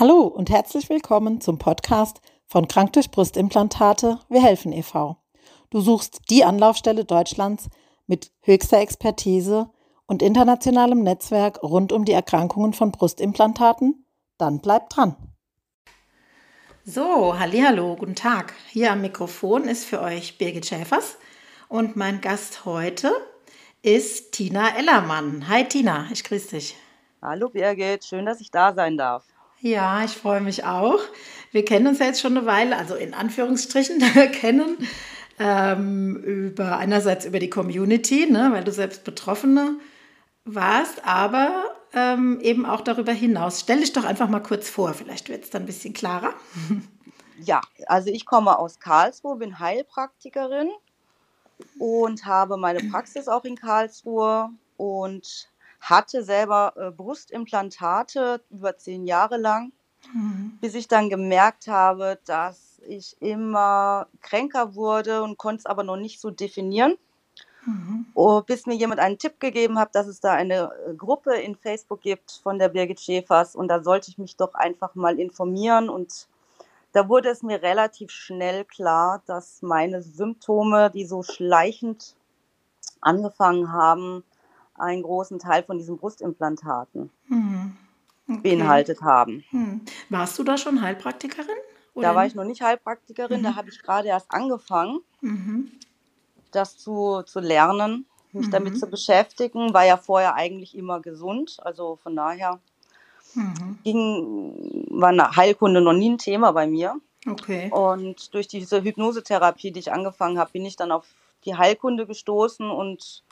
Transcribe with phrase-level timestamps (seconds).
[0.00, 5.18] Hallo und herzlich willkommen zum Podcast von Krank durch Brustimplantate Wir helfen e.V.
[5.68, 7.68] Du suchst die Anlaufstelle Deutschlands
[8.06, 9.68] mit höchster Expertise
[10.06, 14.06] und internationalem Netzwerk rund um die Erkrankungen von Brustimplantaten?
[14.38, 15.16] Dann bleib dran.
[16.86, 18.54] So, hallo, guten Tag.
[18.70, 21.18] Hier am Mikrofon ist für euch Birgit Schäfers
[21.68, 23.12] und mein Gast heute
[23.82, 25.46] ist Tina Ellermann.
[25.46, 26.74] Hi Tina, ich grüße dich.
[27.20, 29.26] Hallo Birgit, schön, dass ich da sein darf.
[29.60, 31.00] Ja, ich freue mich auch.
[31.52, 34.00] Wir kennen uns ja jetzt schon eine Weile, also in Anführungsstrichen
[34.32, 34.78] kennen,
[35.38, 39.78] ähm, über einerseits über die Community, ne, weil du selbst Betroffene
[40.44, 43.60] warst, aber ähm, eben auch darüber hinaus.
[43.60, 46.34] Stell dich doch einfach mal kurz vor, vielleicht wird es dann ein bisschen klarer.
[47.42, 50.68] Ja, also ich komme aus Karlsruhe, bin Heilpraktikerin
[51.78, 55.49] und habe meine Praxis auch in Karlsruhe und
[55.80, 59.72] hatte selber äh, Brustimplantate über zehn Jahre lang,
[60.12, 60.58] mhm.
[60.60, 65.96] bis ich dann gemerkt habe, dass ich immer kränker wurde und konnte es aber noch
[65.96, 66.94] nicht so definieren.
[67.66, 68.06] Mhm.
[68.14, 71.56] Oh, bis mir jemand einen Tipp gegeben hat, dass es da eine äh, Gruppe in
[71.56, 75.90] Facebook gibt von der Birgit Schäfers und da sollte ich mich doch einfach mal informieren
[75.90, 76.26] und
[76.92, 82.16] da wurde es mir relativ schnell klar, dass meine Symptome, die so schleichend
[83.00, 84.24] angefangen haben,
[84.80, 87.76] einen großen Teil von diesen Brustimplantaten mhm.
[88.28, 88.40] okay.
[88.42, 89.44] beinhaltet haben.
[89.50, 89.82] Mhm.
[90.08, 91.56] Warst du da schon Heilpraktikerin?
[91.94, 92.08] Oder?
[92.08, 93.44] Da war ich noch nicht Heilpraktikerin, mhm.
[93.44, 95.70] da habe ich gerade erst angefangen, mhm.
[96.50, 98.78] das zu, zu lernen, mich damit mhm.
[98.78, 99.74] zu beschäftigen.
[99.74, 102.60] War ja vorher eigentlich immer gesund, also von daher
[103.34, 103.78] mhm.
[103.82, 106.96] ging, war eine Heilkunde noch nie ein Thema bei mir.
[107.28, 107.70] Okay.
[107.70, 111.06] Und durch diese Hypnosetherapie, die ich angefangen habe, bin ich dann auf
[111.44, 113.22] die Heilkunde gestoßen und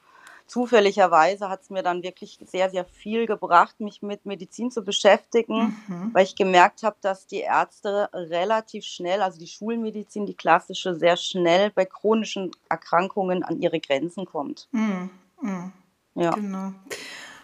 [0.49, 5.77] zufälligerweise hat es mir dann wirklich sehr, sehr viel gebracht, mich mit Medizin zu beschäftigen,
[5.87, 6.11] mhm.
[6.13, 11.17] weil ich gemerkt habe, dass die Ärzte relativ schnell, also die Schulmedizin, die klassische, sehr
[11.17, 14.69] schnell bei chronischen Erkrankungen an ihre Grenzen kommt.
[14.73, 15.11] Mhm.
[15.41, 15.73] Mhm.
[16.15, 16.31] Ja.
[16.31, 16.73] Genau.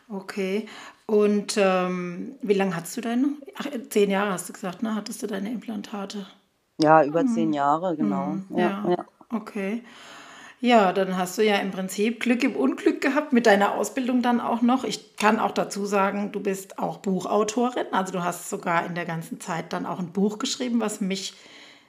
[0.09, 0.67] Okay.
[1.07, 3.35] Und ähm, wie lange hast du deine?
[3.57, 4.95] Ach, zehn Jahre hast du gesagt, ne?
[4.95, 6.27] Hattest du deine Implantate?
[6.81, 7.55] Ja, über zehn mhm.
[7.55, 8.27] Jahre, genau.
[8.27, 8.47] Mhm.
[8.57, 9.05] Ja, ja.
[9.31, 9.83] Okay.
[10.65, 14.41] Ja, dann hast du ja im Prinzip Glück im Unglück gehabt mit deiner Ausbildung dann
[14.41, 14.85] auch noch.
[14.85, 17.85] Ich kann auch dazu sagen, du bist auch Buchautorin.
[17.93, 21.35] Also du hast sogar in der ganzen Zeit dann auch ein Buch geschrieben, was mich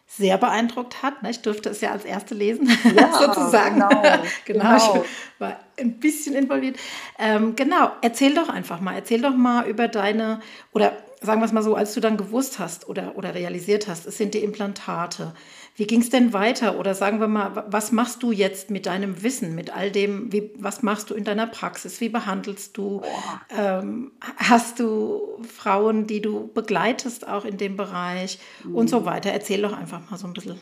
[0.08, 1.24] sehr beeindruckt hat.
[1.24, 1.30] Ne?
[1.30, 3.76] Ich durfte es ja als erste lesen, ja, sozusagen.
[3.76, 4.76] Genau, genau, genau.
[4.76, 6.78] Ich war ein bisschen involviert.
[7.18, 10.42] Ähm, genau, erzähl doch einfach mal, erzähl doch mal über deine,
[10.74, 10.92] oder
[11.26, 14.18] sagen wir es mal so, als du dann gewusst hast oder, oder realisiert hast, es
[14.18, 15.34] sind die Implantate.
[15.76, 16.80] Wie ging es denn weiter?
[16.80, 20.52] Oder sagen wir mal, was machst du jetzt mit deinem Wissen, mit all dem, wie,
[20.58, 22.00] was machst du in deiner Praxis?
[22.00, 23.02] Wie behandelst du?
[23.50, 28.76] Ähm, hast du Frauen, die du begleitest auch in dem Bereich mhm.
[28.76, 29.06] und so mhm.
[29.06, 29.32] weiter?
[29.32, 30.62] Erzähl doch einfach mal so ein bisschen.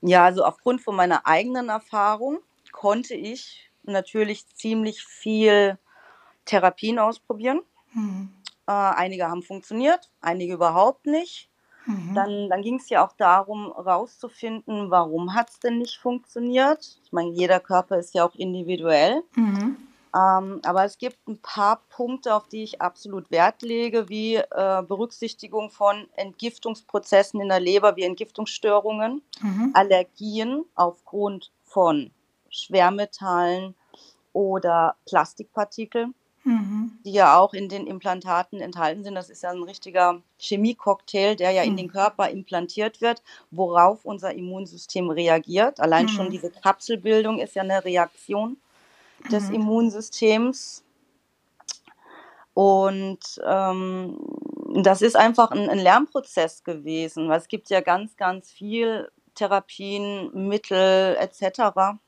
[0.00, 2.40] Ja, also aufgrund von meiner eigenen Erfahrung
[2.72, 5.78] konnte ich natürlich ziemlich viel
[6.44, 7.62] Therapien ausprobieren.
[7.94, 8.30] Mhm.
[8.72, 11.50] Äh, einige haben funktioniert, einige überhaupt nicht.
[11.84, 12.14] Mhm.
[12.14, 16.98] Dann, dann ging es ja auch darum, rauszufinden, warum hat es denn nicht funktioniert.
[17.04, 19.22] Ich meine, jeder Körper ist ja auch individuell.
[19.34, 19.76] Mhm.
[20.14, 24.82] Ähm, aber es gibt ein paar Punkte, auf die ich absolut Wert lege, wie äh,
[24.86, 29.70] Berücksichtigung von Entgiftungsprozessen in der Leber, wie Entgiftungsstörungen, mhm.
[29.74, 32.10] Allergien aufgrund von
[32.50, 33.74] Schwermetallen
[34.32, 36.98] oder Plastikpartikeln mhm.
[37.04, 39.14] die ja auch in den Implantaten enthalten sind.
[39.14, 41.68] Das ist ja ein richtiger Chemiecocktail, der ja mhm.
[41.68, 45.80] in den Körper implantiert wird, worauf unser Immunsystem reagiert.
[45.80, 46.10] Allein mhm.
[46.10, 48.56] schon diese Kapselbildung ist ja eine Reaktion
[49.30, 49.54] des mhm.
[49.54, 50.84] Immunsystems.
[52.54, 54.18] Und ähm,
[54.82, 60.30] das ist einfach ein, ein Lernprozess gewesen, weil es gibt ja ganz, ganz viel Therapien,
[60.48, 61.98] Mittel etc.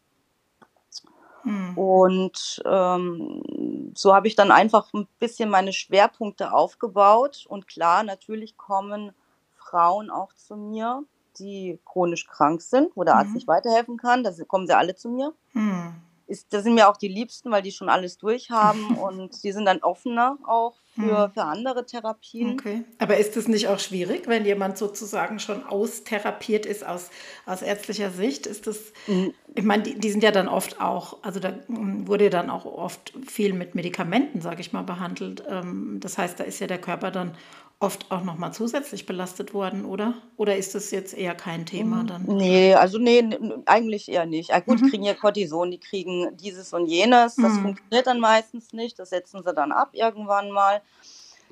[1.45, 1.79] Mhm.
[1.79, 7.45] Und ähm, so habe ich dann einfach ein bisschen meine Schwerpunkte aufgebaut.
[7.49, 9.13] Und klar, natürlich kommen
[9.55, 11.05] Frauen auch zu mir,
[11.39, 13.35] die chronisch krank sind, wo der Arzt mhm.
[13.35, 14.25] nicht weiterhelfen kann.
[14.25, 15.33] Da kommen sie alle zu mir.
[15.53, 15.95] Mhm
[16.27, 19.65] ist, das sind mir auch die Liebsten, weil die schon alles durchhaben und die sind
[19.65, 21.33] dann offener auch für, hm.
[21.33, 22.53] für andere Therapien.
[22.53, 22.85] Okay.
[22.99, 27.11] Aber ist es nicht auch schwierig, wenn jemand sozusagen schon austherapiert ist aus,
[27.47, 28.47] aus ärztlicher Sicht?
[28.47, 29.35] Ist das, mhm.
[29.55, 32.49] ich meine, die, die sind ja dann oft auch, also da hm, wurde ja dann
[32.49, 35.43] auch oft viel mit Medikamenten, sage ich mal, behandelt.
[35.49, 37.37] Ähm, das heißt, da ist ja der Körper dann
[37.85, 40.15] oft auch noch mal zusätzlich belastet worden, oder?
[40.37, 42.23] Oder ist das jetzt eher kein Thema hm, dann?
[42.25, 43.23] Nee, also nee,
[43.67, 44.51] eigentlich eher nicht.
[44.65, 44.85] Gut, mhm.
[44.85, 47.37] die kriegen ja Cortison, die kriegen dieses und jenes.
[47.37, 47.63] Das mhm.
[47.63, 48.99] funktioniert dann meistens nicht.
[48.99, 50.81] Das setzen sie dann ab irgendwann mal.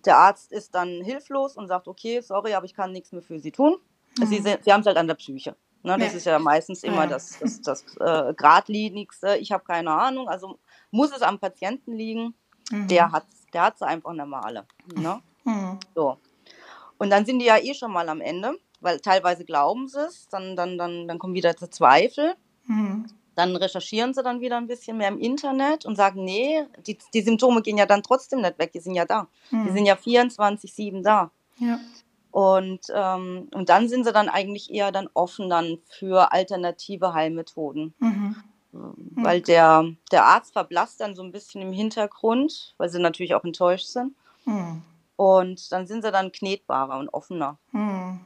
[0.05, 3.39] Der Arzt ist dann hilflos und sagt, okay, sorry, aber ich kann nichts mehr für
[3.39, 3.77] Sie tun.
[4.19, 4.27] Mhm.
[4.27, 5.55] Sie, sie haben es halt an der Psyche.
[5.85, 6.17] Ne, das ja.
[6.17, 7.07] ist ja meistens immer ja.
[7.09, 9.37] das, das, das äh, Gradlinigste.
[9.37, 10.29] Ich habe keine Ahnung.
[10.29, 10.59] Also
[10.91, 12.35] muss es am Patienten liegen.
[12.71, 12.89] Mhm.
[12.89, 14.67] Der hat es der einfach eine Male.
[14.95, 15.21] Ne?
[15.45, 15.79] Mhm.
[15.95, 16.19] So.
[16.99, 20.29] Und dann sind die ja eh schon mal am Ende, weil teilweise glauben sie es,
[20.29, 22.35] dann, dann, dann, dann kommen wieder Zweifel.
[22.67, 23.07] Mhm.
[23.35, 27.23] Dann recherchieren sie dann wieder ein bisschen mehr im Internet und sagen, nee, die, die
[27.23, 29.27] Symptome gehen ja dann trotzdem nicht weg, die sind ja da.
[29.51, 29.65] Mhm.
[29.67, 31.31] Die sind ja 24-7 da.
[31.57, 31.81] Ja.
[32.31, 37.95] Und, ähm, und dann sind sie dann eigentlich eher dann offen dann für alternative Heilmethoden.
[37.99, 38.37] Mhm.
[38.73, 43.45] Weil der, der Arzt verblasst dann so ein bisschen im Hintergrund, weil sie natürlich auch
[43.45, 44.15] enttäuscht sind.
[44.47, 44.83] Mhm.
[45.23, 47.57] Und dann sind sie dann knetbarer und offener.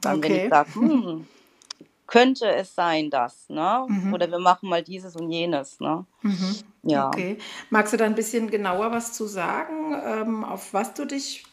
[0.01, 0.31] Dann, okay.
[0.31, 1.27] wenn ich sage, hm,
[2.07, 3.85] könnte es sein, dass, ne?
[3.87, 4.15] Mhm.
[4.15, 6.07] Oder wir machen mal dieses und jenes, ne?
[6.23, 6.57] Mhm.
[6.85, 7.09] Ja.
[7.09, 7.37] Okay.
[7.69, 11.45] Magst du da ein bisschen genauer was zu sagen, ähm, auf was du dich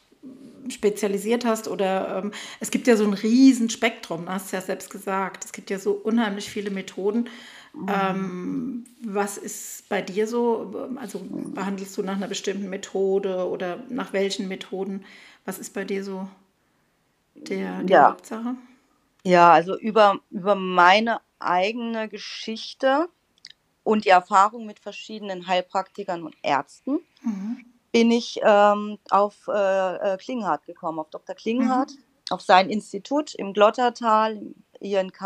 [0.70, 1.68] spezialisiert hast?
[1.68, 2.32] Oder ähm,
[2.62, 5.44] es gibt ja so ein riesen Spektrum, hast du ja selbst gesagt.
[5.44, 7.28] Es gibt ja so unheimlich viele Methoden.
[7.74, 7.88] Mhm.
[7.90, 10.90] Ähm, was ist bei dir so?
[10.96, 15.04] Also behandelst du nach einer bestimmten Methode oder nach welchen Methoden?
[15.46, 16.28] Was ist bei dir so
[17.36, 18.10] der, die ja.
[18.10, 18.56] Hauptsache?
[19.24, 23.08] Ja, also über, über meine eigene Geschichte
[23.84, 27.66] und die Erfahrung mit verschiedenen Heilpraktikern und Ärzten mhm.
[27.92, 31.36] bin ich ähm, auf äh, äh Klinghardt gekommen, auf Dr.
[31.36, 32.04] Klinghardt, mhm.
[32.30, 35.22] auf sein Institut im Glottertal, im INK.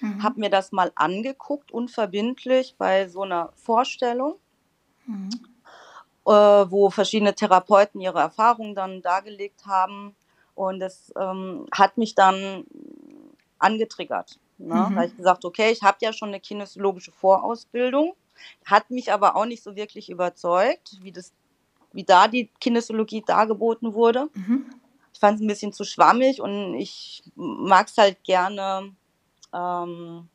[0.00, 0.22] Mhm.
[0.22, 4.36] Habe mir das mal angeguckt, unverbindlich bei so einer Vorstellung,
[5.06, 5.30] mhm.
[6.30, 10.14] Äh, wo verschiedene Therapeuten ihre Erfahrungen dann dargelegt haben.
[10.54, 12.64] Und es ähm, hat mich dann
[13.58, 14.38] angetriggert.
[14.58, 14.74] Ne?
[14.74, 14.78] Mhm.
[14.78, 18.14] Da habe ich gesagt, okay, ich habe ja schon eine kinesiologische Vorausbildung,
[18.64, 21.32] hat mich aber auch nicht so wirklich überzeugt, wie, das,
[21.92, 24.28] wie da die Kinesiologie dargeboten wurde.
[24.34, 24.66] Mhm.
[25.12, 28.94] Ich fand es ein bisschen zu schwammig und ich mag es halt gerne
[29.52, 30.28] ähm,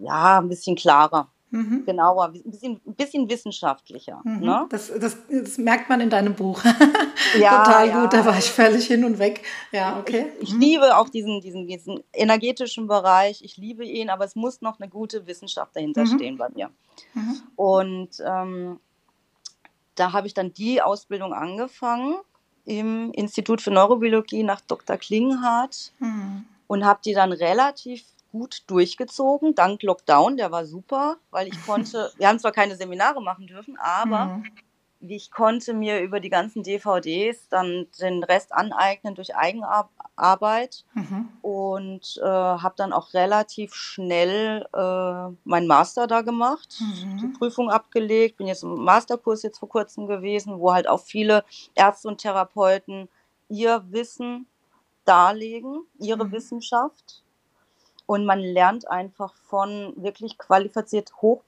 [0.00, 1.28] ja, ein bisschen klarer.
[1.50, 1.84] Mhm.
[1.86, 4.20] Genauer, ein bisschen, ein bisschen wissenschaftlicher.
[4.22, 4.40] Mhm.
[4.40, 4.66] Ne?
[4.68, 6.62] Das, das, das, merkt man in deinem Buch.
[7.38, 8.00] Ja, Total ja.
[8.00, 9.42] gut, da war ich völlig hin und weg.
[9.70, 10.32] Ja, okay.
[10.40, 10.60] Ich, ich mhm.
[10.60, 14.88] liebe auch diesen, diesen, diesen energetischen Bereich, ich liebe ihn, aber es muss noch eine
[14.88, 16.14] gute Wissenschaft dahinter mhm.
[16.14, 16.70] stehen bei mir.
[17.12, 17.42] Mhm.
[17.54, 18.80] Und ähm,
[19.94, 22.14] da habe ich dann die Ausbildung angefangen
[22.64, 24.96] im Institut für Neurobiologie nach Dr.
[24.96, 26.46] Klinghardt mhm.
[26.66, 32.10] und habe die dann relativ gut durchgezogen, dank Lockdown, der war super, weil ich konnte,
[32.18, 34.44] wir haben zwar keine Seminare machen dürfen, aber mhm.
[35.00, 41.28] ich konnte mir über die ganzen DVDs dann den Rest aneignen durch Eigenarbeit mhm.
[41.42, 47.18] und äh, habe dann auch relativ schnell äh, meinen Master da gemacht, mhm.
[47.18, 51.44] die Prüfung abgelegt, bin jetzt im Masterkurs jetzt vor kurzem gewesen, wo halt auch viele
[51.74, 53.08] Ärzte und Therapeuten
[53.48, 54.46] ihr Wissen
[55.06, 56.32] darlegen, ihre mhm.
[56.32, 57.22] Wissenschaft
[58.08, 61.42] und man lernt einfach von wirklich qualifiziert hoch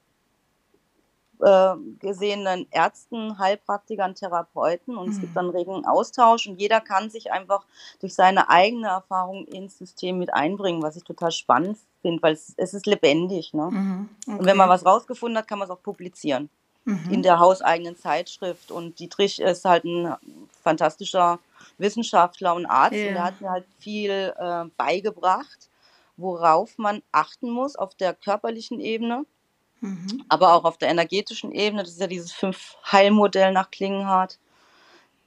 [1.39, 5.11] äh, gesehenen Ärzten, Heilpraktikern, Therapeuten und mhm.
[5.11, 5.35] es gibt mhm.
[5.35, 7.65] dann regen Austausch und jeder kann sich einfach
[7.99, 12.53] durch seine eigene Erfahrung ins System mit einbringen, was ich total spannend finde, weil es,
[12.57, 13.55] es ist lebendig.
[13.55, 13.69] Ne?
[13.71, 14.09] Mhm.
[14.27, 14.37] Okay.
[14.37, 16.47] Und wenn man was rausgefunden hat, kann man es auch publizieren
[16.85, 17.09] mhm.
[17.09, 20.15] in der hauseigenen Zeitschrift und Dietrich ist halt ein
[20.61, 21.39] fantastischer
[21.79, 23.07] Wissenschaftler und Arzt yeah.
[23.07, 25.70] und der hat mir halt viel äh, beigebracht
[26.17, 29.25] worauf man achten muss auf der körperlichen Ebene,
[29.81, 30.23] mhm.
[30.29, 31.83] aber auch auf der energetischen Ebene.
[31.83, 34.39] Das ist ja dieses Fünf-Heilmodell nach Klingenhardt.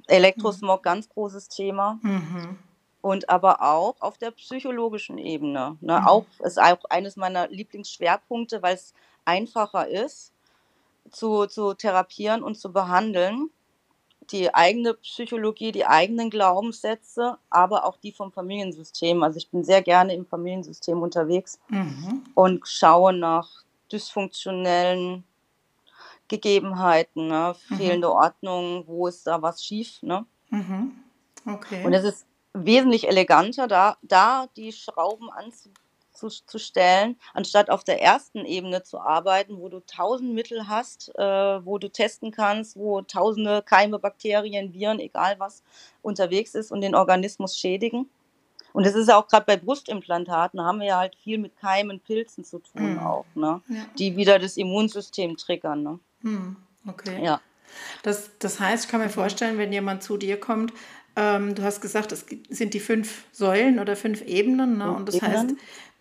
[0.07, 0.85] Elektrosmog, mhm.
[0.85, 1.99] ganz großes Thema.
[2.03, 2.59] Mhm.
[3.01, 5.77] Und aber auch auf der psychologischen Ebene.
[5.81, 6.01] Ne?
[6.01, 6.07] Mhm.
[6.07, 10.33] Auch ist auch eines meiner Lieblingsschwerpunkte, weil es einfacher ist
[11.11, 13.51] zu, zu therapieren und zu behandeln
[14.33, 19.23] die eigene Psychologie, die eigenen Glaubenssätze, aber auch die vom Familiensystem.
[19.23, 22.25] Also ich bin sehr gerne im Familiensystem unterwegs mhm.
[22.35, 25.25] und schaue nach dysfunktionellen
[26.29, 27.55] Gegebenheiten, ne?
[27.69, 27.77] mhm.
[27.77, 30.03] fehlende Ordnung, wo ist da was schief.
[30.03, 30.25] Ne?
[30.51, 30.93] Mhm.
[31.47, 31.85] Okay.
[31.85, 35.84] Und es ist wesentlich eleganter, da, da die Schrauben anzubieten
[36.15, 41.11] zu, zu stellen, anstatt auf der ersten Ebene zu arbeiten, wo du tausend Mittel hast,
[41.19, 45.63] äh, wo du testen kannst, wo tausende Keime, Bakterien, Viren, egal was
[46.03, 48.09] unterwegs ist und den Organismus schädigen.
[48.73, 52.01] Und das ist ja auch gerade bei Brustimplantaten, haben wir ja halt viel mit Keimen,
[52.01, 52.99] Pilzen zu tun mhm.
[52.99, 53.61] auch, ne?
[53.69, 53.87] Ja.
[53.99, 55.83] die wieder das Immunsystem triggern.
[55.83, 55.99] Ne?
[56.23, 56.57] Mhm.
[56.89, 57.25] Okay.
[57.25, 57.41] Ja.
[58.03, 60.73] Das, das heißt, ich kann mir vorstellen, wenn jemand zu dir kommt,
[61.17, 64.79] ähm, du hast gesagt, es sind die fünf Säulen oder fünf Ebenen.
[64.79, 64.91] Ne?
[64.91, 65.33] Und das Ebenen.
[65.33, 65.55] heißt,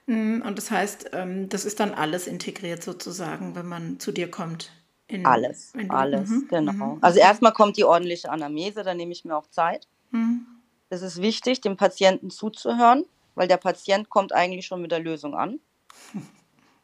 [0.06, 4.72] und das heißt, ähm, das ist dann alles integriert sozusagen, wenn man zu dir kommt
[5.08, 6.96] In, alles, du, alles, mhm, genau.
[6.96, 6.98] Mhm.
[7.02, 9.88] Also erstmal kommt die ordentliche Anamnese, da nehme ich mir auch Zeit.
[10.12, 10.46] Mhm.
[10.90, 13.06] Es ist wichtig, dem Patienten zuzuhören,
[13.36, 15.60] weil der Patient kommt eigentlich schon mit der Lösung an.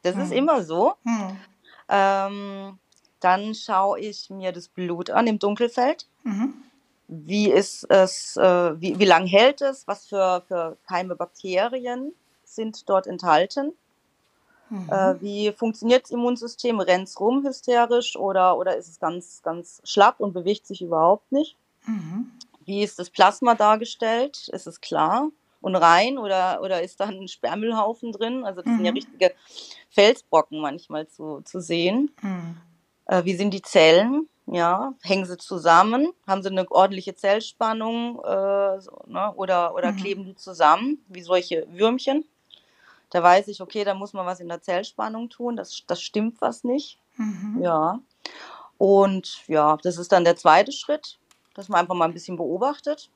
[0.02, 0.94] Das ist immer so.
[1.88, 2.78] Ähm,
[3.20, 6.08] dann schaue ich mir das Blut an im Dunkelfeld.
[6.24, 6.54] Mhm.
[7.06, 12.14] Wie ist es, äh, wie, wie lang hält es, was für, für Keime, Bakterien
[12.54, 13.72] sind dort enthalten?
[14.70, 14.88] Mhm.
[14.88, 16.80] Äh, wie funktioniert das Immunsystem?
[16.80, 21.30] Rennt es rum hysterisch oder, oder ist es ganz, ganz schlapp und bewegt sich überhaupt
[21.32, 21.56] nicht?
[21.86, 22.30] Mhm.
[22.64, 24.48] Wie ist das Plasma dargestellt?
[24.48, 25.28] Ist es klar
[25.60, 28.44] und rein oder, oder ist da ein Sperrmüllhaufen drin?
[28.44, 28.96] Also das sind ja mhm.
[28.96, 29.34] richtige
[29.90, 32.12] Felsbrocken manchmal zu, zu sehen.
[32.22, 32.56] Mhm.
[33.06, 34.28] Äh, wie sind die Zellen?
[34.46, 36.12] Ja, hängen sie zusammen?
[36.26, 39.32] Haben sie eine ordentliche Zellspannung äh, so, ne?
[39.36, 39.96] oder, oder mhm.
[39.96, 42.24] kleben die zusammen wie solche Würmchen?
[43.10, 45.56] Da weiß ich, okay, da muss man was in der Zellspannung tun.
[45.56, 46.98] Das, das stimmt was nicht.
[47.16, 47.58] Mhm.
[47.60, 48.00] Ja.
[48.78, 51.18] Und ja, das ist dann der zweite Schritt,
[51.54, 53.10] dass man einfach mal ein bisschen beobachtet.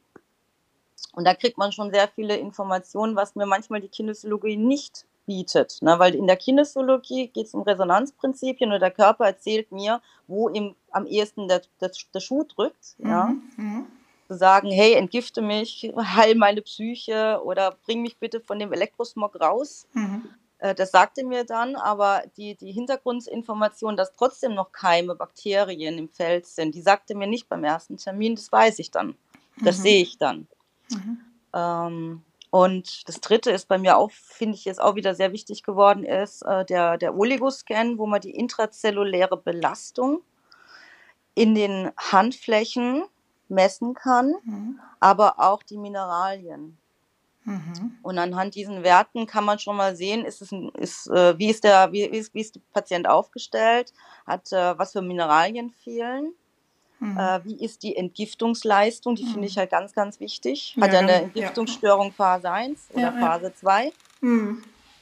[1.14, 5.78] Und da kriegt man schon sehr viele Informationen, was mir manchmal die Kinesiologie nicht bietet.
[5.80, 5.98] Ne?
[5.98, 10.74] Weil in der Kinesiologie geht es um Resonanzprinzipien und der Körper erzählt mir, wo ihm
[10.90, 12.96] am ehesten der, der, der Schuh drückt.
[12.98, 13.08] Mhm.
[13.08, 13.34] Ja?
[13.56, 13.86] Mhm.
[14.28, 19.86] Sagen, hey, entgifte mich, heil meine Psyche oder bring mich bitte von dem Elektrosmog raus.
[19.92, 20.28] Mhm.
[20.58, 26.08] Äh, das sagte mir dann, aber die, die Hintergrundinformation, dass trotzdem noch Keime, Bakterien im
[26.08, 29.14] Feld sind, die sagte mir nicht beim ersten Termin, das weiß ich dann.
[29.62, 29.82] Das mhm.
[29.82, 30.48] sehe ich dann.
[30.90, 31.20] Mhm.
[31.52, 35.64] Ähm, und das dritte ist bei mir auch, finde ich jetzt auch wieder sehr wichtig
[35.64, 40.22] geworden, ist äh, der, der Oligoscan, wo man die intrazelluläre Belastung
[41.34, 43.04] in den Handflächen
[43.48, 44.80] messen kann, mhm.
[45.00, 46.76] aber auch die Mineralien.
[47.44, 47.98] Mhm.
[48.02, 51.64] Und anhand diesen Werten kann man schon mal sehen, ist es ist, äh, wie, ist
[51.64, 53.92] der, wie, ist, wie ist der Patient aufgestellt,
[54.26, 56.32] hat äh, was für Mineralien fehlen
[57.04, 57.18] Mhm.
[57.18, 59.14] Äh, wie ist die Entgiftungsleistung?
[59.14, 59.32] Die mhm.
[59.32, 60.76] finde ich halt ganz, ganz wichtig.
[60.80, 62.12] Hat ja, er eine Entgiftungsstörung ja.
[62.12, 63.92] Phase 1 oder ja, Phase 2?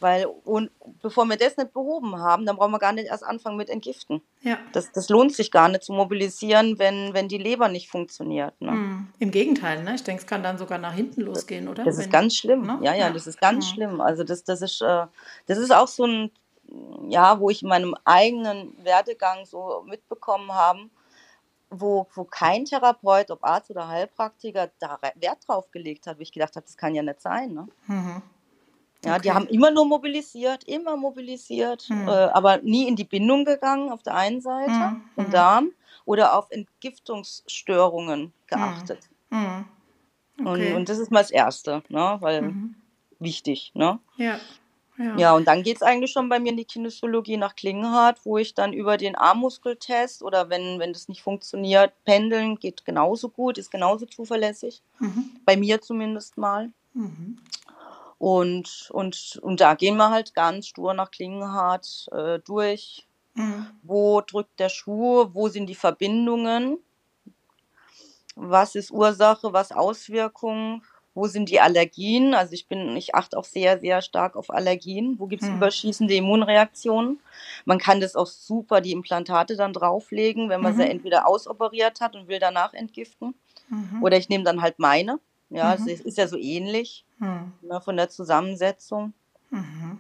[0.02, 3.56] Weil, und bevor wir das nicht behoben haben, dann brauchen wir gar nicht erst anfangen
[3.56, 4.20] mit Entgiften.
[4.40, 4.58] Ja.
[4.72, 8.60] Das, das lohnt sich gar nicht zu mobilisieren, wenn, wenn die Leber nicht funktioniert.
[8.60, 8.72] Ne?
[8.72, 9.08] Mhm.
[9.20, 9.94] Im Gegenteil, ne?
[9.94, 11.84] ich denke, es kann dann sogar nach hinten losgehen, oder?
[11.84, 12.62] Das ist wenn, ganz schlimm.
[12.62, 12.80] Ne?
[12.82, 13.74] Ja, ja, das ist ganz mhm.
[13.74, 14.00] schlimm.
[14.00, 15.06] Also das, das, ist, äh,
[15.46, 16.32] das ist auch so ein,
[17.08, 20.80] ja, wo ich in meinem eigenen Werdegang so mitbekommen habe,
[21.70, 26.32] wo, wo kein Therapeut, ob Arzt oder Heilpraktiker, da Wert drauf gelegt hat, wo ich
[26.32, 27.52] gedacht habe, das kann ja nicht sein.
[27.52, 27.68] Ne?
[27.86, 28.22] Mhm.
[29.04, 29.22] Ja, okay.
[29.22, 32.08] die haben immer nur mobilisiert, immer mobilisiert, mhm.
[32.08, 35.02] äh, aber nie in die Bindung gegangen auf der einen Seite, mhm.
[35.16, 35.30] im mhm.
[35.30, 35.72] Darm,
[36.04, 38.32] oder auf Entgiftungsstörungen mhm.
[38.46, 39.00] geachtet.
[39.30, 39.64] Mhm.
[40.40, 40.70] Okay.
[40.70, 42.16] Und, und, das ist mal das Erste, ne?
[42.20, 42.54] weil
[43.18, 43.72] wichtig.
[43.74, 43.98] Ne?
[44.16, 44.38] Ja.
[44.98, 45.16] Ja.
[45.16, 48.36] ja, und dann geht es eigentlich schon bei mir in die Kinesiologie nach Klingenhardt, wo
[48.36, 53.56] ich dann über den Armmuskeltest oder wenn, wenn das nicht funktioniert, pendeln geht genauso gut,
[53.56, 54.82] ist genauso zuverlässig.
[54.98, 55.30] Mhm.
[55.46, 56.70] Bei mir zumindest mal.
[56.92, 57.38] Mhm.
[58.22, 63.04] Und, und, und da gehen wir halt ganz stur nach Klingenhardt äh, durch.
[63.34, 63.66] Mhm.
[63.82, 65.26] Wo drückt der Schuh?
[65.32, 66.78] Wo sind die Verbindungen?
[68.36, 69.52] Was ist Ursache?
[69.52, 70.84] Was Auswirkungen?
[71.14, 72.32] wo sind die Allergien?
[72.34, 75.18] Also ich bin, ich achte auch sehr, sehr stark auf Allergien.
[75.18, 75.56] Wo gibt es hm.
[75.56, 77.20] überschießende Immunreaktionen?
[77.64, 80.78] Man kann das auch super, die Implantate dann drauflegen, wenn man mhm.
[80.78, 83.34] sie entweder ausoperiert hat und will danach entgiften.
[83.68, 84.02] Mhm.
[84.02, 85.18] Oder ich nehme dann halt meine.
[85.52, 85.88] Ja, mhm.
[85.88, 87.52] es ist ja so ähnlich mhm.
[87.62, 89.12] ne, von der Zusammensetzung.
[89.50, 89.98] Mhm.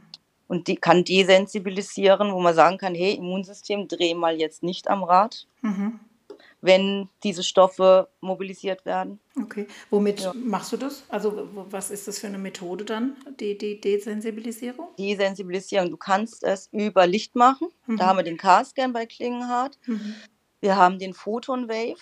[0.48, 5.02] Und die kann desensibilisieren, wo man sagen kann, hey, Immunsystem, dreh mal jetzt nicht am
[5.02, 5.46] Rad.
[5.62, 6.00] Mhm
[6.62, 9.18] wenn diese Stoffe mobilisiert werden.
[9.36, 10.32] Okay, womit ja.
[10.32, 11.02] machst du das?
[11.08, 14.88] Also was ist das für eine Methode dann, die, die Desensibilisierung?
[14.96, 17.68] Desensibilisierung, du kannst es über Licht machen.
[17.86, 17.96] Mhm.
[17.96, 19.76] Da haben wir den K-Scan bei Klingenhardt.
[19.86, 20.14] Mhm.
[20.60, 22.00] Wir haben den Photon Wave.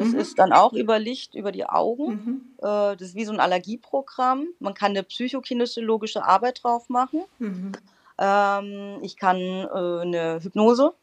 [0.00, 0.18] Das mhm.
[0.18, 2.06] ist dann auch über Licht, über die Augen.
[2.06, 2.40] Mhm.
[2.56, 4.46] Äh, das ist wie so ein Allergieprogramm.
[4.58, 7.24] Man kann eine psychokinesiologische Arbeit drauf machen.
[7.38, 7.72] Mhm.
[8.18, 10.94] Ähm, ich kann äh, eine Hypnose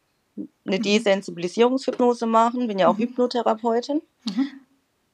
[0.65, 0.81] eine mhm.
[0.81, 3.03] Desensibilisierungshypnose machen, bin ja auch mhm.
[3.03, 4.01] Hypnotherapeutin.
[4.25, 4.49] Mhm.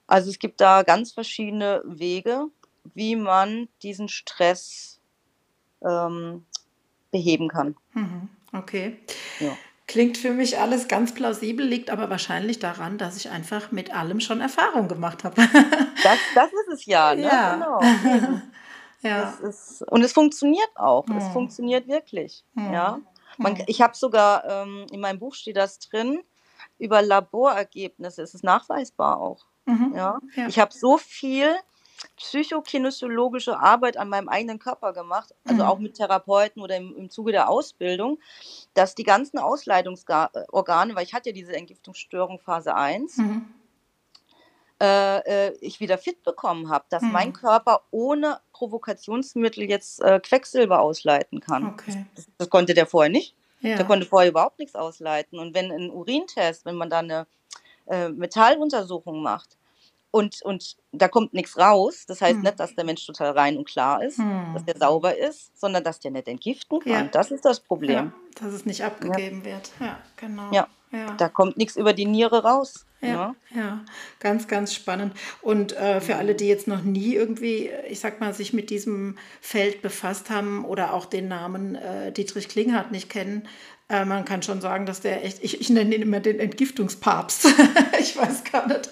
[0.07, 2.47] Also es gibt da ganz verschiedene Wege,
[2.93, 5.01] wie man diesen Stress
[5.81, 6.45] ähm,
[7.11, 7.75] beheben kann.
[8.53, 8.97] Okay.
[9.41, 9.57] Ja.
[9.85, 14.21] Klingt für mich alles ganz plausibel, liegt aber wahrscheinlich daran, dass ich einfach mit allem
[14.21, 15.35] schon Erfahrung gemacht habe.
[16.03, 17.23] das, das ist es ja, ne?
[17.23, 17.53] Ja.
[17.55, 17.81] Genau.
[19.01, 19.33] ja.
[19.43, 21.05] Ist, und es funktioniert auch.
[21.09, 21.31] Es mhm.
[21.31, 22.45] funktioniert wirklich.
[22.55, 22.99] Ja.
[23.37, 23.65] Man, hm.
[23.67, 26.21] ich habe sogar, ähm, in meinem Buch steht das drin,
[26.77, 28.21] über Laborergebnisse.
[28.21, 29.45] Es ist nachweisbar auch.
[29.65, 29.93] Mhm.
[29.95, 30.19] Ja?
[30.35, 30.47] ja?
[30.47, 31.53] Ich habe so viel
[32.17, 35.69] psychokinesiologische Arbeit an meinem eigenen Körper gemacht, also Mhm.
[35.69, 38.19] auch mit Therapeuten oder im, im Zuge der Ausbildung,
[38.73, 43.45] dass die ganzen Ausleitungsorgane, weil ich hatte ja diese Entgiftungsstörung Phase 1, Mhm.
[44.81, 47.33] äh, äh, ich wieder fit bekommen habe, dass mein Mhm.
[47.33, 51.67] Körper ohne Provokationsmittel jetzt äh, Quecksilber ausleiten kann.
[51.69, 52.05] Okay.
[52.15, 53.35] Das, das konnte der vorher nicht.
[53.61, 53.83] Der Ja.
[53.85, 55.39] konnte vorher überhaupt nichts ausleiten.
[55.39, 57.27] Und wenn ein Urintest, wenn man da eine
[57.87, 59.57] äh, Metalluntersuchung macht
[60.13, 62.41] und, und da kommt nichts raus, das heißt Hm.
[62.43, 64.25] nicht, dass der Mensch total rein und klar ist, dass
[64.61, 64.65] Hm.
[64.67, 66.91] der sauber ist, sondern dass der nicht entgiften kann.
[66.91, 67.03] Ja.
[67.11, 68.13] Das ist das Ja, Problem.
[68.39, 69.71] dass es nicht abgegeben wird.
[69.79, 70.51] Ja, genau.
[70.53, 70.67] Ja.
[70.91, 71.15] Ja.
[71.17, 72.85] Da kommt nichts über die Niere raus.
[73.01, 73.35] Ja, Ne?
[73.59, 73.83] ja,
[74.19, 75.13] ganz, ganz spannend.
[75.41, 79.17] Und äh, für alle, die jetzt noch nie irgendwie, ich sag mal, sich mit diesem
[79.41, 83.47] Feld befasst haben oder auch den Namen äh, Dietrich Klinghardt nicht kennen,
[83.93, 87.45] äh, man kann schon sagen, dass der echt, ich, ich nenne ihn immer den Entgiftungspapst.
[87.99, 88.89] ich weiß gar nicht,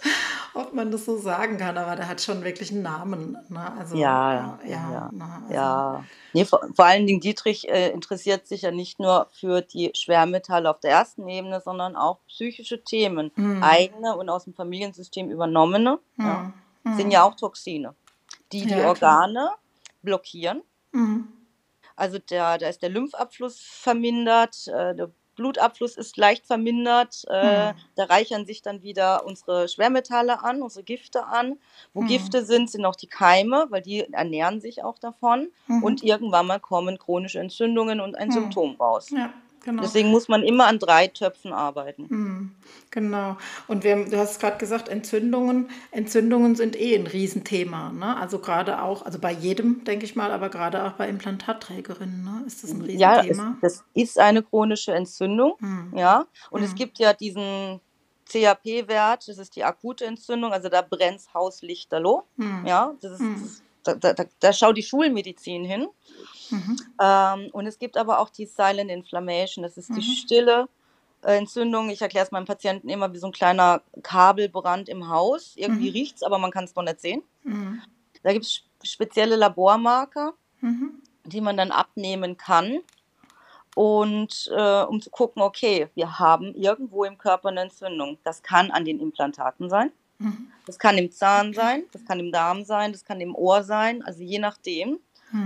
[0.53, 3.37] ob man das so sagen kann, aber der hat schon wirklich einen Namen.
[3.49, 3.71] Ne?
[3.79, 5.25] Also, Ja, ja, ja, ne?
[5.43, 6.03] also, Ja.
[6.33, 10.69] Nee, vor, vor allen Dingen Dietrich äh, interessiert sich ja nicht nur für die Schwermetalle
[10.69, 13.63] auf der ersten Ebene, sondern auch psychische Themen, Hm.
[13.63, 16.53] eigene und aus dem Familiensystem übernommene, ja,
[16.85, 17.95] hm, sind ja auch Toxine,
[18.51, 18.87] die die Ja.
[18.87, 19.49] Organe
[20.03, 20.61] blockieren.
[20.91, 21.27] Mhm.
[22.01, 27.75] Also der, da ist der Lymphabfluss vermindert, äh, der Blutabfluss ist leicht vermindert, äh, Hm.
[27.95, 31.59] da reichern sich dann wieder unsere Schwermetalle an, unsere Gifte an.
[31.93, 32.07] Wo Hm.
[32.07, 35.51] Gifte sind, sind auch die Keime, weil die ernähren sich auch davon.
[35.67, 35.83] Mhm.
[35.83, 38.31] Und irgendwann mal kommen chronische Entzündungen und ein Hm.
[38.31, 39.09] Symptom raus.
[39.11, 39.31] Ja,
[39.63, 39.81] genau.
[39.83, 42.07] Deswegen muss man immer an drei Töpfen arbeiten.
[42.09, 42.55] Hm,
[42.93, 43.37] Genau.
[43.69, 45.69] Und wir, du hast gerade gesagt, Entzündungen.
[45.91, 47.89] Entzündungen sind eh ein Riesenthema.
[47.93, 48.17] Ne?
[48.17, 52.43] Also gerade auch, also bei jedem, denke ich mal, aber gerade auch bei Implantatträgerinnen ne?
[52.45, 53.57] ist das ein Ja, es, Riesenthema.
[53.61, 55.55] das ist eine chronische Entzündung.
[55.59, 55.93] Hm.
[55.97, 56.75] Ja, und es Hm.
[56.75, 57.79] gibt ja diesen
[58.29, 62.23] CAP-Wert, das ist die akute Entzündung, also da brennt Haus lichterloh.
[62.37, 62.65] Hm.
[62.65, 63.49] Ja, das ist, Hm.
[63.83, 65.87] da, da, da, da schaut die Schulmedizin hin.
[66.51, 66.77] Mhm.
[67.01, 70.01] Ähm, und es gibt aber auch die Silent Inflammation, das ist die Mhm.
[70.01, 70.69] stille
[71.23, 71.89] äh, Entzündung.
[71.89, 75.53] Ich erkläre es meinen Patienten immer wie so ein kleiner Kabelbrand im Haus.
[75.55, 75.93] Irgendwie Mhm.
[75.93, 77.21] riecht es, aber man kann es noch nicht sehen.
[77.43, 77.81] Mhm.
[78.23, 81.01] Da gibt es spezielle Labormarker, Mhm.
[81.25, 82.79] die man dann abnehmen kann.
[83.75, 88.17] Und äh, um zu gucken, okay, wir haben irgendwo im Körper eine Entzündung.
[88.23, 90.51] Das kann an den Implantaten sein, Mhm.
[90.65, 94.03] das kann im Zahn sein, das kann im Darm sein, das kann im Ohr sein,
[94.03, 94.99] also je nachdem,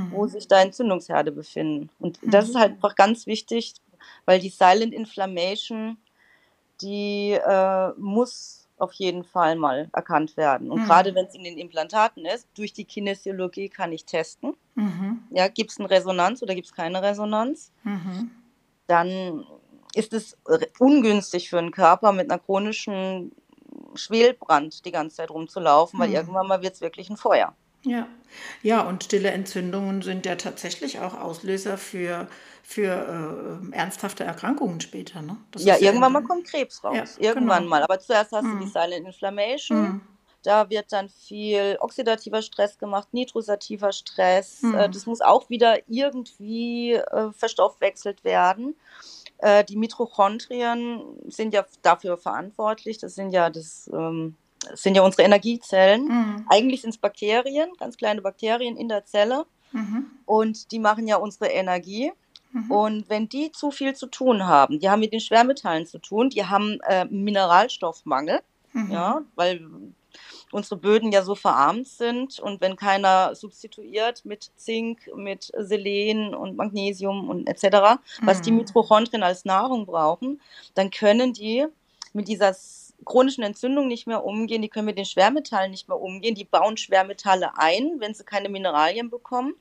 [0.09, 0.29] wo Mhm.
[0.29, 1.89] sich da Entzündungsherde befinden.
[1.99, 3.73] Und das ist halt einfach ganz wichtig,
[4.25, 5.97] weil die Silent Inflammation,
[6.81, 10.69] die äh, muss auf jeden Fall mal erkannt werden.
[10.69, 10.85] Und Mhm.
[10.85, 14.55] gerade wenn es in den Implantaten ist, durch die Kinesiologie kann ich testen.
[14.75, 15.23] Mhm.
[15.31, 17.71] Ja, gibt es eine Resonanz oder gibt es keine Resonanz?
[17.83, 18.31] Mhm.
[18.87, 19.45] Dann
[19.95, 20.37] ist es
[20.79, 23.31] ungünstig für einen Körper mit einer chronischen
[23.95, 26.15] Schwelbrand die ganze Zeit rumzulaufen, weil Mhm.
[26.15, 27.55] irgendwann mal wird es wirklich ein Feuer.
[27.85, 28.07] Ja.
[28.63, 32.27] ja, und stille Entzündungen sind ja tatsächlich auch Auslöser für,
[32.63, 35.21] für äh, ernsthafte Erkrankungen später.
[35.21, 35.37] Ne?
[35.51, 36.95] Das Ja, ist ja irgendwann in- mal kommt Krebs raus.
[36.95, 37.69] Ja, irgendwann genau.
[37.69, 37.83] mal.
[37.83, 38.61] Aber zuerst hast du Mhm.
[38.61, 39.81] die Silent Inflammation.
[39.81, 40.01] Mhm.
[40.43, 44.61] Da wird dann viel oxidativer Stress gemacht, nitrosativer Stress.
[44.61, 44.75] Mhm.
[44.75, 48.75] Äh, das muss auch wieder irgendwie äh, verstoffwechselt werden.
[49.39, 52.97] Äh, die Mitochondrien sind ja dafür verantwortlich.
[52.99, 54.35] Das sind ja, das, ähm,
[54.69, 56.05] das sind ja unsere Energiezellen.
[56.07, 56.45] Mhm.
[56.49, 59.45] Eigentlich sind es Bakterien, ganz kleine Bakterien in der Zelle.
[59.71, 60.05] Mhm.
[60.25, 62.11] Und die machen ja unsere Energie.
[62.51, 62.71] Mhm.
[62.71, 66.29] Und wenn die zu viel zu tun haben, die haben mit den Schwermetallen zu tun,
[66.29, 68.41] die haben äh, Mineralstoffmangel,
[68.73, 68.91] Mhm.
[68.91, 69.65] ja, weil
[70.51, 76.55] unsere Böden ja so verarmt sind und wenn keiner substituiert mit Zink, mit Selen und
[76.55, 78.57] Magnesium und etc., was die Mhm.
[78.59, 80.41] Mitochondrien als Nahrung brauchen,
[80.73, 81.65] dann können die
[82.13, 82.53] mit dieser
[83.03, 86.77] chronischen Entzündung nicht mehr umgehen, die können mit den Schwermetallen nicht mehr umgehen, die bauen
[86.77, 89.53] Schwermetalle ein, wenn sie keine Mineralien bekommen,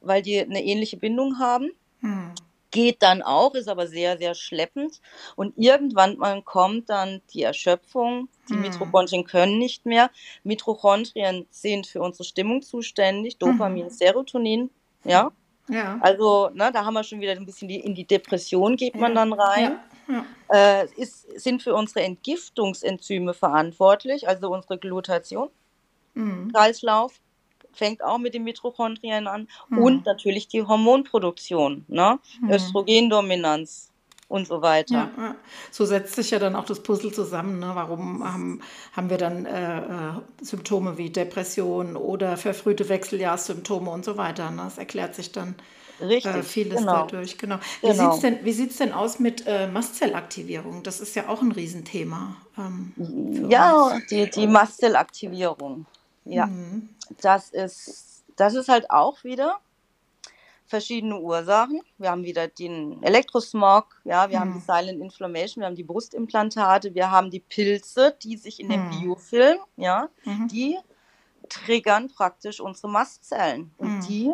[0.00, 2.34] weil die eine ähnliche Bindung haben Mhm.
[2.72, 5.00] geht dann auch, ist aber sehr, sehr schleppend.
[5.34, 8.28] Und irgendwann mal kommt dann die Erschöpfung.
[8.50, 8.60] Die Hm.
[8.60, 10.10] Mitochondrien können nicht mehr.
[10.44, 13.38] Mitochondrien sind für unsere Stimmung zuständig.
[13.38, 13.90] Dopamin, Mhm.
[13.90, 14.70] Serotonin.
[15.04, 15.30] Ja,
[15.68, 15.96] Ja.
[16.00, 19.12] also ne, da haben wir schon wieder ein bisschen die, in die Depression geht man
[19.12, 19.24] Ja.
[19.24, 19.62] dann rein.
[19.64, 19.80] Ja.
[20.08, 20.24] Ja.
[20.82, 25.48] Äh, ist, sind für unsere Entgiftungsenzyme verantwortlich, also unsere Glutation.
[26.14, 26.52] Mhm.
[26.52, 27.20] Kreislauf
[27.72, 29.78] fängt auch mit den Mitochondrien an Mhm.
[29.78, 32.18] und natürlich die Hormonproduktion, ne?
[32.40, 32.50] Mhm.
[32.50, 33.90] Östrogendominanz
[34.28, 35.10] und so weiter.
[35.16, 35.34] Ja, ja.
[35.70, 37.58] So setzt sich ja dann auch das Puzzle zusammen.
[37.60, 37.70] Ne?
[37.74, 38.60] Warum haben,
[38.92, 44.50] haben wir dann äh, äh, Symptome wie Depression oder verfrühte Wechseljahrssymptome und so weiter?
[44.50, 44.62] Ne?
[44.64, 45.54] Das erklärt sich dann
[46.00, 47.06] Richtig, äh, vieles genau.
[47.06, 47.38] dadurch.
[47.38, 47.58] Genau.
[47.80, 48.10] Wie Genau.
[48.10, 50.82] sieht's denn, wie sieht's denn aus mit äh, Mastzellaktivierung?
[50.82, 52.36] Das ist ja auch ein Riesenthema.
[52.58, 54.06] Ähm, Ja, uns.
[54.06, 55.86] die, die Mastzellaktivierung.
[56.24, 56.88] Ja, mhm.
[57.20, 59.60] das ist, das ist halt auch wieder
[60.66, 61.80] verschiedene Ursachen.
[61.98, 64.40] Wir haben wieder den Elektrosmog, ja, wir mhm.
[64.40, 68.68] haben die Silent Inflammation, wir haben die Brustimplantate, wir haben die Pilze, die sich in
[68.68, 68.90] den mhm.
[68.90, 70.48] Biofilm, ja, mhm.
[70.48, 70.76] die
[71.48, 73.72] triggern praktisch unsere Mastzellen.
[73.78, 74.06] Und mhm.
[74.06, 74.32] die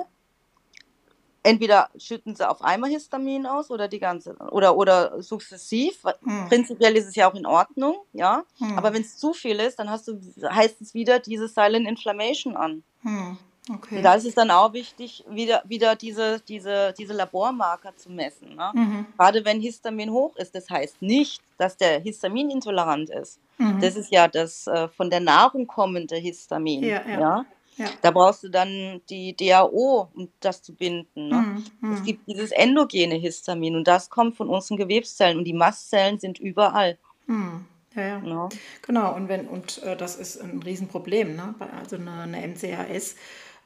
[1.42, 6.02] entweder schütten sie auf einmal Histamin aus oder die ganze oder oder sukzessiv.
[6.22, 6.48] Hm.
[6.48, 8.44] Prinzipiell ist es ja auch in Ordnung, ja.
[8.58, 8.78] Hm.
[8.78, 12.56] Aber wenn es zu viel ist, dann hast du heißt es wieder diese Silent Inflammation
[12.56, 12.82] an.
[13.02, 13.38] Hm.
[13.70, 13.98] Okay.
[13.98, 18.56] Und da ist es dann auch wichtig, wieder, wieder diese, diese, diese Labormarker zu messen.
[18.56, 18.70] Ne?
[18.74, 19.06] Mhm.
[19.16, 23.38] Gerade wenn Histamin hoch ist, das heißt nicht, dass der Histamin intolerant ist.
[23.58, 23.80] Mhm.
[23.80, 26.82] Das ist ja das äh, von der Nahrung kommende Histamin.
[26.82, 27.20] Ja, ja.
[27.20, 27.46] ja?
[27.76, 27.86] Ja.
[28.02, 31.28] Da brauchst du dann die DAO, um das zu binden.
[31.28, 31.36] Ne?
[31.36, 31.94] Mhm, mhm.
[31.94, 36.38] Es gibt dieses endogene Histamin und das kommt von unseren Gewebszellen und die Mastzellen sind
[36.38, 36.98] überall.
[37.26, 37.64] Mhm.
[37.94, 38.18] Ja, ja.
[38.20, 38.48] No.
[38.82, 41.54] Genau, und wenn, und äh, das ist ein Riesenproblem, ne?
[41.78, 43.16] Also eine, eine MCHS,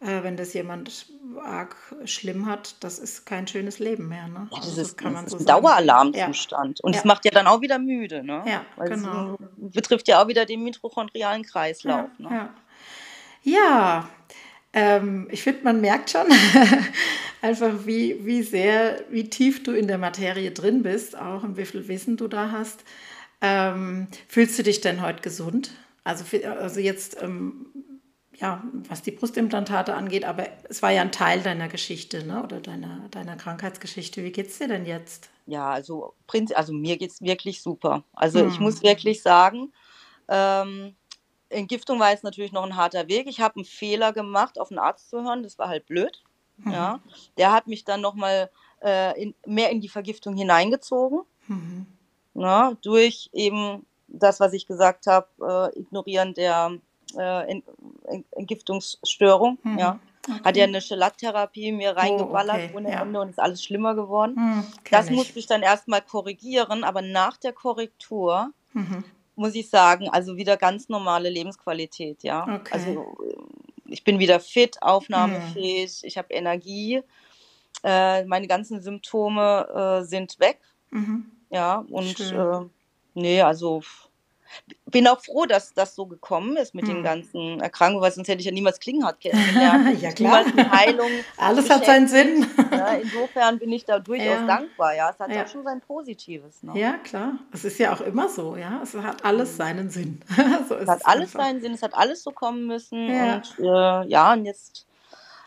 [0.00, 1.06] äh, wenn das jemand
[1.42, 4.26] arg schlimm hat, das ist kein schönes Leben mehr.
[4.28, 4.48] Ne?
[4.50, 6.78] Ja, das, also, das ist, kann man das so ein Daueralarmzustand.
[6.78, 6.84] Ja.
[6.84, 8.42] Und es macht ja dann auch wieder müde, ne?
[8.46, 9.36] Ja, Weil genau.
[9.64, 12.08] Es betrifft ja auch wieder den mitochondrialen Kreislauf.
[12.18, 12.28] Ne?
[12.30, 12.54] Ja.
[13.46, 14.08] Ja,
[14.72, 16.26] ähm, ich finde, man merkt schon
[17.42, 21.64] einfach, wie, wie sehr, wie tief du in der Materie drin bist, auch und wie
[21.64, 22.82] viel Wissen du da hast.
[23.40, 25.70] Ähm, fühlst du dich denn heute gesund?
[26.02, 27.66] Also, also jetzt, ähm,
[28.34, 32.42] ja, was die Brustimplantate angeht, aber es war ja ein Teil deiner Geschichte, ne?
[32.42, 34.24] Oder deiner, deiner Krankheitsgeschichte.
[34.24, 35.30] Wie geht es dir denn jetzt?
[35.46, 36.14] Ja, also,
[36.56, 38.02] also mir geht es wirklich super.
[38.12, 38.48] Also hm.
[38.48, 39.72] ich muss wirklich sagen,
[40.28, 40.96] ähm,
[41.48, 43.26] Entgiftung war jetzt natürlich noch ein harter Weg.
[43.28, 45.42] Ich habe einen Fehler gemacht, auf einen Arzt zu hören.
[45.42, 46.22] Das war halt blöd.
[46.58, 46.72] Mhm.
[46.72, 47.00] Ja.
[47.36, 48.50] Der hat mich dann nochmal
[48.82, 51.20] äh, in, mehr in die Vergiftung hineingezogen.
[51.46, 51.86] Mhm.
[52.34, 56.72] Ja, durch eben das, was ich gesagt habe, äh, Ignorieren der
[57.16, 57.62] äh,
[58.32, 59.58] Entgiftungsstörung.
[59.62, 59.78] Mhm.
[59.78, 59.98] Ja.
[60.28, 60.40] Okay.
[60.44, 62.72] Hat ja eine Chelattherapie mir oh, reingeballert oh, okay.
[62.74, 63.22] ohne Ende ja.
[63.22, 64.34] und ist alles schlimmer geworden.
[64.34, 69.04] Mhm, das musste ich dann erstmal korrigieren, aber nach der Korrektur mhm
[69.36, 72.42] muss ich sagen, also wieder ganz normale Lebensqualität, ja.
[72.42, 72.72] Okay.
[72.72, 73.16] Also
[73.86, 76.08] ich bin wieder fit, aufnahmefähig, mhm.
[76.08, 77.02] ich habe Energie,
[77.84, 80.58] äh, meine ganzen Symptome äh, sind weg,
[80.90, 81.30] mhm.
[81.50, 82.60] ja, und äh,
[83.14, 83.82] nee, also
[84.86, 86.94] bin auch froh, dass das so gekommen ist mit hm.
[86.94, 90.00] den ganzen Erkrankungen, weil sonst hätte ich ja niemals Klingenhardt kennengelernt.
[90.00, 90.44] ja, klar.
[90.70, 91.10] Heilung.
[91.36, 92.46] Alles hat seinen Sinn.
[92.70, 94.46] ja, insofern bin ich da durchaus ja.
[94.46, 94.94] dankbar.
[94.94, 95.44] Ja, es hat ja.
[95.44, 96.62] auch schon sein Positives.
[96.62, 96.78] Ne?
[96.78, 97.38] Ja, klar.
[97.52, 98.56] Es ist ja auch immer so.
[98.56, 99.56] Ja, es hat alles hm.
[99.56, 100.20] seinen Sinn.
[100.68, 101.40] so es hat es alles einfach.
[101.40, 101.74] seinen Sinn.
[101.74, 103.08] Es hat alles so kommen müssen.
[103.08, 103.36] Ja.
[103.36, 104.86] Und äh, ja, und jetzt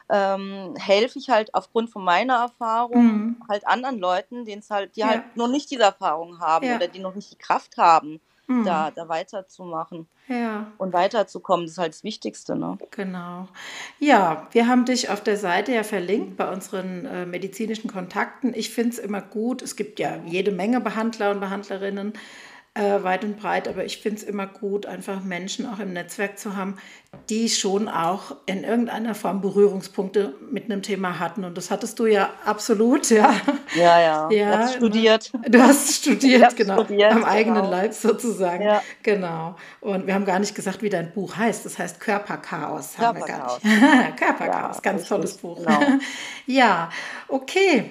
[0.09, 3.43] ähm, helfe ich halt aufgrund von meiner Erfahrung mhm.
[3.47, 7.31] halt anderen Leuten, halt, die halt noch nicht diese Erfahrung haben oder die noch nicht
[7.31, 8.65] die Kraft haben mhm.
[8.65, 10.07] da, da weiterzumachen.
[10.27, 10.71] Ja.
[10.77, 12.55] Und weiterzukommen, das ist halt das Wichtigste.
[12.55, 12.77] Ne?
[12.91, 13.47] Genau.
[13.99, 18.53] Ja, wir haben dich auf der Seite ja verlinkt bei unseren äh, medizinischen Kontakten.
[18.53, 19.61] Ich finde es immer gut.
[19.61, 22.13] Es gibt ja jede Menge Behandler und Behandlerinnen
[22.79, 26.39] äh, weit und breit, aber ich finde es immer gut, einfach Menschen auch im Netzwerk
[26.39, 26.77] zu haben,
[27.29, 31.43] die schon auch in irgendeiner Form Berührungspunkte mit einem Thema hatten.
[31.43, 33.35] Und das hattest du ja absolut, ja.
[33.75, 34.29] Ja, ja.
[34.31, 35.31] ja du hast studiert.
[35.47, 36.83] Du hast studiert, genau.
[36.83, 37.27] Studiert, am genau.
[37.27, 38.63] eigenen Leib sozusagen.
[38.63, 38.81] Ja.
[39.03, 39.55] Genau.
[39.81, 41.65] Und wir haben gar nicht gesagt, wie dein Buch heißt.
[41.65, 42.95] Das heißt Körperchaos.
[42.95, 43.59] Körperchaos.
[44.15, 45.57] Körperchaos, ja, ganz tolles Buch.
[45.57, 45.79] Genau.
[46.45, 46.89] ja,
[47.27, 47.89] okay.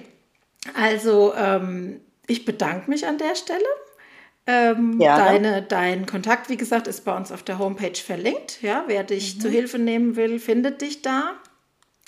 [0.75, 3.67] Also ähm, ich bedanke mich an der Stelle
[4.49, 8.63] ähm, ja, deine, dein Kontakt, wie gesagt, ist bei uns auf der Homepage verlinkt.
[8.63, 9.41] Ja, wer dich mhm.
[9.41, 11.35] zu Hilfe nehmen will, findet dich da.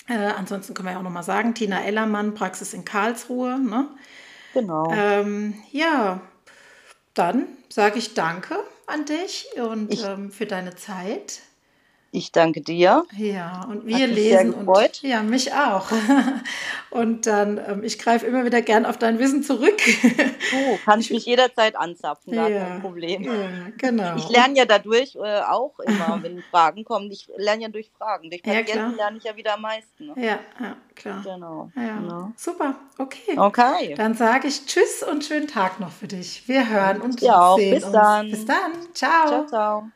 [0.09, 3.59] Äh, ansonsten können wir ja auch nochmal sagen, Tina Ellermann, Praxis in Karlsruhe.
[3.59, 3.89] Ne?
[4.55, 4.91] Genau.
[4.91, 6.21] Ähm, ja,
[7.13, 11.41] dann sage ich danke an dich und ich, ähm, für deine Zeit.
[12.13, 13.05] Ich danke dir.
[13.15, 15.87] Ja, und wir lesen und ja, mich auch.
[16.91, 19.77] Und dann, ähm, ich greife immer wieder gern auf dein Wissen zurück.
[19.77, 23.23] Du kannst mich jederzeit anzapfen, gar ja, kein Problem.
[23.23, 23.31] Ja,
[23.77, 24.17] genau.
[24.17, 27.09] Ich lerne ja dadurch äh, auch immer, wenn Fragen kommen.
[27.09, 28.29] Ich lerne ja durch Fragen.
[28.29, 30.07] Durch Patienten ja, lerne ich ja wieder am meisten.
[30.07, 30.15] Ne?
[30.17, 31.21] Ja, ja, klar.
[31.23, 31.71] Genau.
[31.73, 32.33] Genau.
[32.35, 33.37] Super, okay.
[33.37, 33.93] Okay.
[33.95, 36.45] Dann sage ich Tschüss und schönen Tag noch für dich.
[36.49, 37.93] Wir hören und ja, sehen Bis uns.
[37.93, 38.31] Dann.
[38.31, 38.71] Bis dann.
[38.93, 39.27] Ciao.
[39.27, 39.91] Ciao, ciao.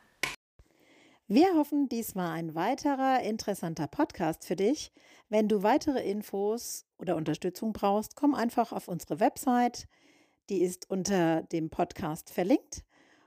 [1.28, 4.92] Wir hoffen, dies war ein weiterer interessanter Podcast für dich.
[5.28, 9.88] Wenn du weitere Infos oder Unterstützung brauchst, komm einfach auf unsere Website.
[10.50, 12.84] Die ist unter dem Podcast verlinkt.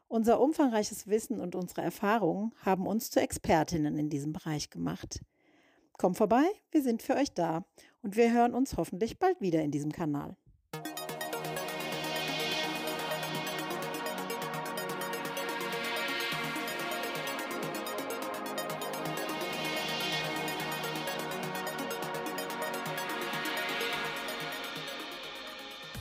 [0.08, 5.20] Unser umfangreiches Wissen und unsere Erfahrungen haben uns zu Expertinnen in diesem Bereich gemacht.
[5.98, 7.66] Komm vorbei, wir sind für euch da
[8.02, 10.38] und wir hören uns hoffentlich bald wieder in diesem Kanal.